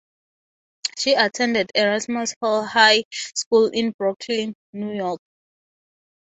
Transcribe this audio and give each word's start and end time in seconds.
She 0.97 1.13
attended 1.13 1.71
Erasmus 1.75 2.33
Hall 2.41 2.65
High 2.65 3.03
School 3.35 3.67
in 3.67 3.91
Brooklyn, 3.91 4.55
New 4.73 4.95
York. 4.95 5.21